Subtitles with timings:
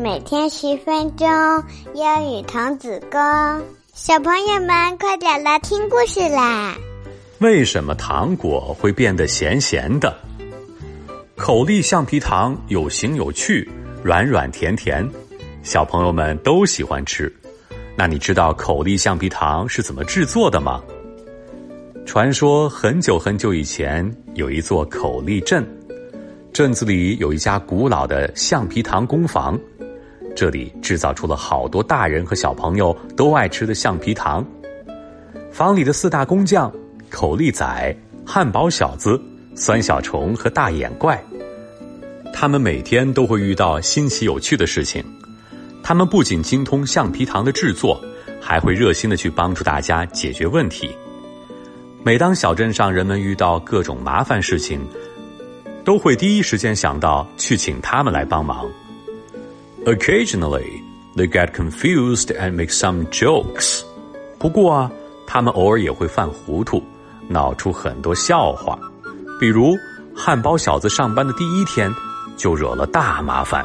[0.00, 1.28] 每天十分钟，
[1.92, 3.20] 英语童子功。
[3.92, 6.74] 小朋友们，快点来听故事啦！
[7.40, 10.16] 为什么糖果会变得咸咸的？
[11.36, 13.70] 口粒橡皮糖有形有趣，
[14.02, 15.06] 软软甜甜，
[15.62, 17.30] 小朋友们都喜欢吃。
[17.94, 20.82] 那你知道口粒橡皮糖是怎么制作的吗？
[22.06, 25.62] 传说很久很久以前，有一座口力镇，
[26.54, 29.60] 镇子里有一家古老的橡皮糖工坊，
[30.40, 34.42] 这里制造出了好多大人和小朋友都爱吃的橡皮糖。
[35.52, 36.72] 房里的四大工匠——
[37.12, 37.94] 口粒仔、
[38.24, 39.20] 汉堡小子、
[39.54, 41.22] 酸小虫和大眼怪，
[42.32, 45.04] 他们每天都会遇到新奇有趣的事情。
[45.82, 48.02] 他们不仅精通橡皮糖的制作，
[48.40, 50.88] 还会热心的去帮助大家解决问题。
[52.02, 54.80] 每当小镇上人们遇到各种麻烦事情，
[55.84, 58.66] 都会第一时间想到去请他们来帮忙。
[59.86, 60.82] Occasionally,
[61.16, 63.82] they get confused and make some jokes.
[64.38, 64.90] 不过啊，
[65.26, 66.82] 他们偶尔也会犯糊涂，
[67.28, 68.78] 闹出很多笑话。
[69.40, 69.74] 比如，
[70.14, 71.90] 汉堡小子上班的第一天
[72.36, 73.64] 就惹了大麻烦。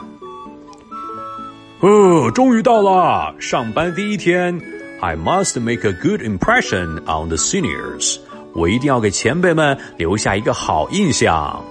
[1.82, 4.60] 哦，终于到了上班第一天
[5.02, 8.18] ，I must make a good impression on the seniors.
[8.54, 11.62] 我一定要给前辈们留下一个好印象。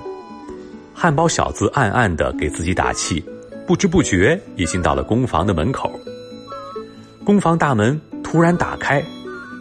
[0.92, 3.24] 汉堡小子暗暗的给自己打气，
[3.66, 5.90] 不知不觉已经到了工房的门口。
[7.24, 9.02] 工房大门突然打开，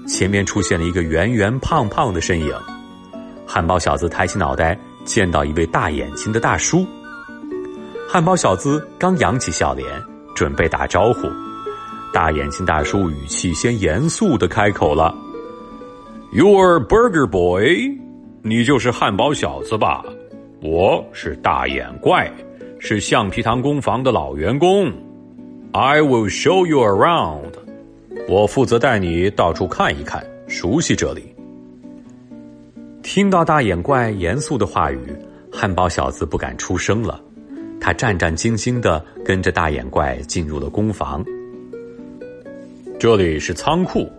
[0.07, 2.53] 前面出现了一个圆圆胖胖的身影。
[3.47, 6.85] 汉堡小子抬起脑袋，见到一位大眼睛的大叔。
[8.09, 9.87] 汉堡小子刚扬起笑脸，
[10.35, 11.27] 准备打招呼，
[12.11, 15.15] 大眼睛大叔语气先严肃的开口了。
[16.33, 17.97] You're Burger Boy，
[18.41, 20.03] 你就是汉堡小子吧？
[20.61, 22.31] 我是大眼怪，
[22.85, 24.91] 是橡皮糖工坊的老员工。
[25.71, 27.53] I will show you around，
[28.27, 31.33] 我负责带你到处看一看，熟悉这里。
[33.01, 34.99] 听到大眼怪严肃的话语，
[35.49, 37.21] 汉堡小子不敢出声了，
[37.79, 41.23] 他战战兢兢的跟着大眼怪进入了工房。
[42.99, 44.11] 这里是仓库。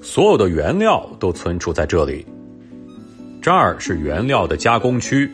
[0.00, 2.26] 所有的原料都存储在这里。
[3.40, 5.30] 这儿是原料的加工区，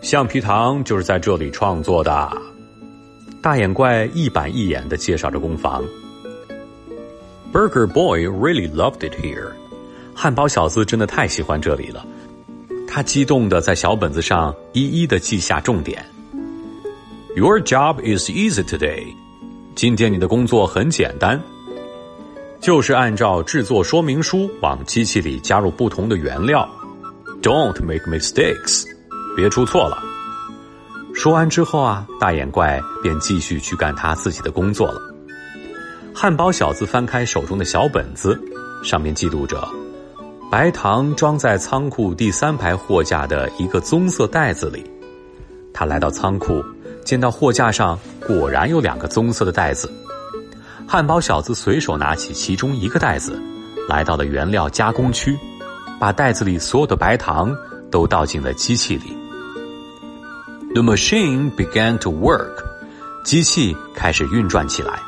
[0.00, 2.32] 橡皮糖就是在这里创作的。
[3.42, 5.84] 大眼怪一板一眼的介绍着工坊。
[7.52, 9.52] Burger Boy really loved it here。
[10.14, 12.04] 汉堡小子真的太喜欢这里了，
[12.88, 16.04] 他激动的在小本子上一一的记下重点。
[17.36, 19.04] Your job is easy today。
[19.74, 21.40] 今天你的工作很简单。
[22.60, 26.68] 就是按照制作说明书往机器里加入不同的原料
[27.42, 28.84] ，Don't make mistakes，
[29.40, 29.96] 别出错了。
[31.14, 35.00] 说完之后啊，大眼怪便继续去干他自己的工作了。
[36.14, 38.38] 汉堡小子翻开手中的小本子，
[38.84, 39.66] 上面记录着：
[40.50, 44.84] 白糖装在仓库第三排货架的一个棕色袋子里。
[45.72, 46.62] 他来到仓库，
[47.02, 49.90] 见到货架上果然有两个棕色的袋子。
[50.86, 53.40] 汉堡小子随手拿起其中一个袋子，
[53.88, 55.34] 来到了原料加工区，
[55.98, 57.56] 把袋子里所有的白糖
[57.90, 59.16] 都倒进了机器里。
[60.72, 62.64] The machine began to work，
[63.24, 65.00] 机器开始运转起来。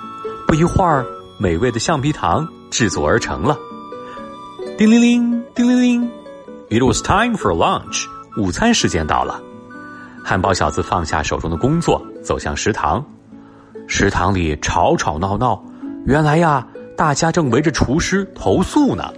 [0.44, 1.06] 不一会儿，
[1.38, 3.56] 美味的橡皮糖制作而成了。
[4.76, 6.10] 叮铃铃，叮铃铃
[6.68, 8.06] ，It was time for lunch，
[8.36, 9.40] 午餐时间到了。
[10.24, 13.04] 汉堡小子放下手中的工作，走向食堂。
[13.86, 15.64] 食堂里吵吵闹闹。
[16.06, 19.12] 原来呀，大家正围着厨师投诉呢。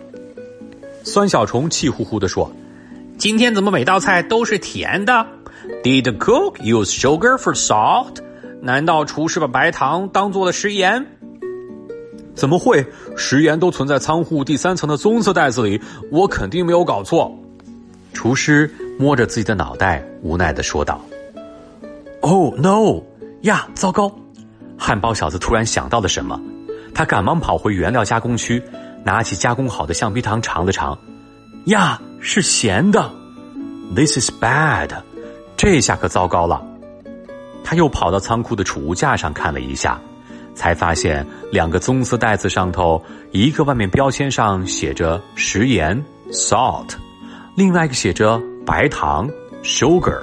[1.04, 2.52] 酸小虫气呼呼地说
[3.16, 5.26] ：“今天怎么每道菜都是甜的
[5.82, 8.16] ？Did the cook use sugar for salt？
[8.60, 11.06] 难道厨师把白糖当做了食盐？
[12.34, 12.86] 怎么会？
[13.16, 15.80] 食盐都存在仓库第三层的棕色袋子里，
[16.10, 17.36] 我肯定没有搞错。”
[18.12, 21.00] 厨师摸着自己的脑袋，无奈的说道
[22.20, 23.02] ：“Oh no！
[23.42, 24.14] 呀，糟糕！”
[24.78, 26.40] 汉堡小子突然想到了什么。
[26.94, 28.62] 他赶忙跑回原料加工区，
[29.04, 30.96] 拿起加工好的橡皮糖尝了尝，
[31.66, 33.10] 呀，是咸的。
[33.94, 34.90] This is bad，
[35.64, 36.62] 这下可糟糕了。
[37.64, 39.98] 他又跑到仓库的储物架上看了一下，
[40.54, 43.02] 才发现两个棕色袋子上头，
[43.32, 46.90] 一个外面标签上写着食盐 （salt），
[47.56, 49.26] 另外一个写着白糖
[49.62, 50.22] （sugar）。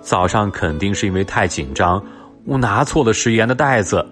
[0.00, 2.04] 早上肯定是因为太紧张，
[2.44, 4.04] 我拿错了食盐的袋子。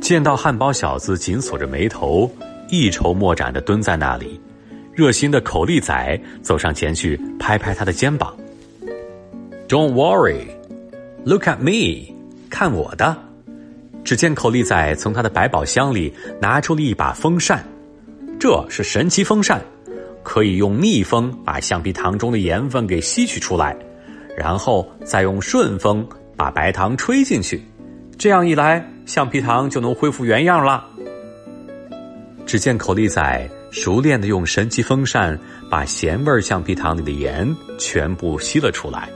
[0.00, 2.28] 见到汉堡小子紧锁着眉头，
[2.68, 4.40] 一筹莫展的蹲在那里，
[4.92, 8.34] 热心的口力仔走上前去拍拍他的肩膀。
[9.70, 10.48] Don't worry,
[11.24, 12.12] look at me，
[12.50, 13.16] 看我的！
[14.02, 17.64] 只见口力仔从他的百宝箱里拿出了一把风扇，
[18.40, 19.62] 这是神奇风扇，
[20.24, 23.76] 可以用逆风把橡皮糖中的盐分给吸取出来，
[24.36, 26.04] 然后再用顺风
[26.36, 27.62] 把白糖吹进去，
[28.18, 30.84] 这样一来，橡皮糖就能恢复原样了。
[32.44, 35.38] 只见口力仔熟练的用神奇风扇
[35.70, 39.08] 把咸味橡皮糖里的盐全部吸了出来，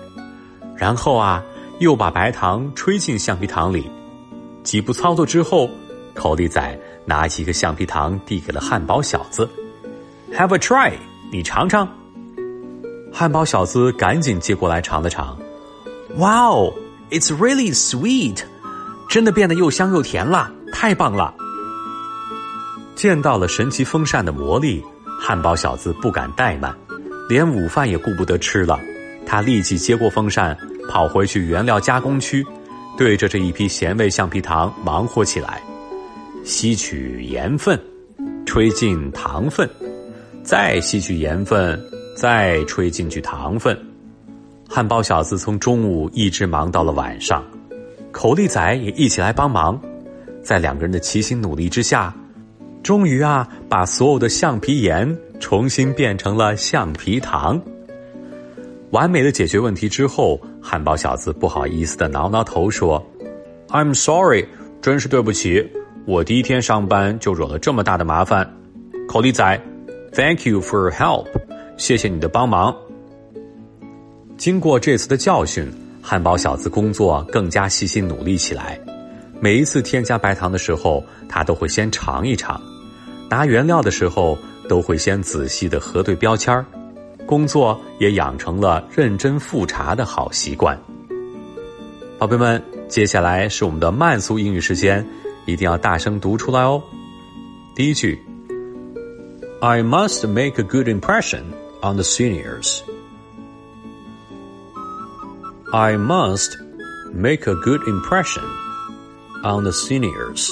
[0.76, 1.42] 然后啊，
[1.78, 3.90] 又把白糖吹进橡皮糖里。
[4.62, 5.68] 几步操作之后，
[6.14, 9.48] 口力仔拿起一个橡皮糖递给了汉堡小子
[10.32, 10.92] ，“Have a try，
[11.30, 11.88] 你尝尝。”
[13.12, 15.38] 汉堡小子赶紧接过来尝了尝
[16.16, 18.42] ，“Wow，it's really sweet，
[19.08, 21.34] 真的变得又香又甜了，太棒了！”
[22.96, 24.82] 见到了神奇风扇的魔力，
[25.20, 26.74] 汉堡小子不敢怠慢，
[27.28, 28.80] 连午饭也顾不得吃了，
[29.26, 30.56] 他立即接过风扇，
[30.88, 32.44] 跑回去原料加工区。
[32.96, 35.60] 对着这一批咸味橡皮糖忙活起来，
[36.44, 37.76] 吸取盐分，
[38.46, 39.68] 吹进糖分，
[40.44, 41.82] 再吸取盐分，
[42.16, 43.76] 再吹进去糖分。
[44.68, 47.44] 汉堡小子从中午一直忙到了晚上，
[48.12, 49.80] 口力仔也一起来帮忙。
[50.42, 52.14] 在两个人的齐心努力之下，
[52.82, 57.60] 终于啊，把所有的橡皮盐重新变成了橡皮糖。
[58.94, 63.04] 完美的解决问题之后，汉堡小子不好意思的挠挠头说
[63.66, 64.46] ：“I'm sorry，
[64.80, 65.68] 真是对不起，
[66.06, 68.48] 我第一天上班就惹了这么大的麻烦。”
[69.10, 69.60] 口力仔
[70.12, 71.26] ，Thank you for help，
[71.76, 72.72] 谢谢你的帮忙。
[74.36, 75.68] 经过这次的教训，
[76.00, 78.78] 汉堡小子工作更加细心努力起来。
[79.40, 82.60] 每一次添加白糖的时候，他都会先尝一尝；
[83.28, 84.38] 拿原料的时候，
[84.68, 86.64] 都会先仔细的核对标签儿。
[87.25, 90.79] 工作也养成了认真复查的好习惯。
[92.17, 95.05] 宝贝们，接下来是我们的慢速英语时间，
[95.45, 96.81] 一定要大声读出来哦。
[97.75, 98.19] 第一句：
[99.61, 101.43] I must make a good impression
[101.81, 102.81] on the seniors.
[105.71, 106.57] I must
[107.13, 108.43] make a good impression
[109.43, 110.51] on the seniors.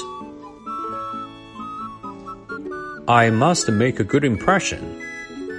[3.08, 4.80] I must make a good impression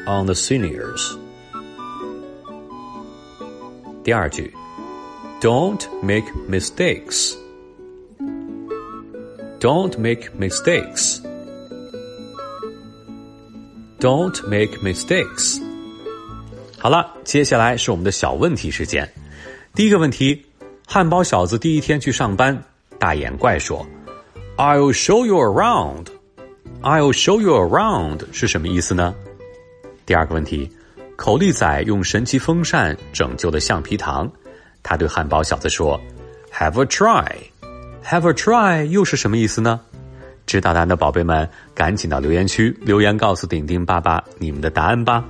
[0.07, 1.17] on the seniors.
[4.05, 4.53] 第二句，
[5.41, 7.35] Don't make mistakes.
[9.61, 11.21] Don't make mistakes.
[14.01, 15.61] Don't make mistakes.
[16.79, 19.13] 好了，接下来是我们的小问题时间。
[19.75, 20.47] 第一个问题，
[20.87, 22.63] 汉堡小子第一天去上班，
[22.99, 23.87] 大眼怪说：“
[24.57, 26.07] I'll show you around.”
[26.81, 29.13] I'll show you around 是什么意思呢？
[30.14, 30.70] 第二个问题，
[31.16, 34.32] 口力仔用神奇风扇拯救了橡皮糖，
[34.84, 36.00] 他对汉堡小子说
[36.54, 37.26] ：“Have a try。
[38.06, 39.82] ”Have a try 又是什么意思呢？
[40.46, 45.26] 知道答案的宝贝们，赶紧到留言区留言告诉顶顶爸爸你们的答案吧。